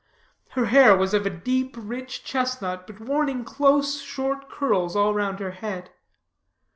Her 0.53 0.65
hair 0.65 0.97
was 0.97 1.13
of 1.13 1.27
a 1.27 1.29
deep, 1.29 1.75
rich 1.77 2.23
chestnut, 2.23 2.87
but 2.87 2.99
worn 3.01 3.29
in 3.29 3.45
close, 3.45 4.01
short 4.01 4.49
curls 4.49 4.95
all 4.95 5.13
round 5.13 5.39
her 5.39 5.51
head. 5.51 5.91